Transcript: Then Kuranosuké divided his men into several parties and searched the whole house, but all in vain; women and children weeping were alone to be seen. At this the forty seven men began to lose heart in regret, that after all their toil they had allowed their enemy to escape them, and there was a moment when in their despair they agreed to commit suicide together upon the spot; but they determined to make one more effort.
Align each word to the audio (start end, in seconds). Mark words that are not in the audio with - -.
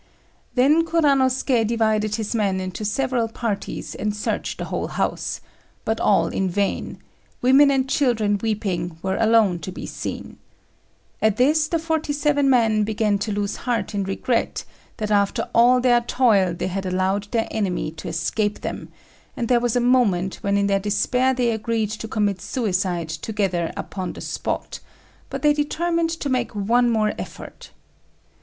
Then 0.55 0.83
Kuranosuké 0.83 1.63
divided 1.63 2.15
his 2.15 2.33
men 2.33 2.59
into 2.59 2.83
several 2.83 3.27
parties 3.27 3.93
and 3.93 4.15
searched 4.15 4.57
the 4.57 4.65
whole 4.65 4.87
house, 4.87 5.41
but 5.85 5.99
all 5.99 6.25
in 6.25 6.49
vain; 6.49 6.97
women 7.43 7.69
and 7.69 7.87
children 7.87 8.39
weeping 8.41 8.97
were 9.03 9.15
alone 9.17 9.59
to 9.59 9.71
be 9.71 9.85
seen. 9.85 10.39
At 11.21 11.37
this 11.37 11.67
the 11.67 11.77
forty 11.77 12.13
seven 12.13 12.49
men 12.49 12.83
began 12.83 13.19
to 13.19 13.31
lose 13.31 13.57
heart 13.57 13.93
in 13.93 14.03
regret, 14.03 14.63
that 14.97 15.11
after 15.11 15.47
all 15.53 15.79
their 15.79 16.01
toil 16.01 16.55
they 16.55 16.65
had 16.65 16.87
allowed 16.87 17.25
their 17.29 17.47
enemy 17.51 17.91
to 17.91 18.07
escape 18.07 18.61
them, 18.61 18.89
and 19.37 19.49
there 19.49 19.59
was 19.59 19.75
a 19.75 19.79
moment 19.79 20.37
when 20.41 20.57
in 20.57 20.65
their 20.65 20.79
despair 20.79 21.35
they 21.35 21.51
agreed 21.51 21.91
to 21.91 22.07
commit 22.07 22.41
suicide 22.41 23.09
together 23.09 23.71
upon 23.77 24.13
the 24.13 24.21
spot; 24.21 24.79
but 25.29 25.43
they 25.43 25.53
determined 25.53 26.09
to 26.09 26.27
make 26.27 26.55
one 26.55 26.89
more 26.89 27.13
effort. 27.19 27.69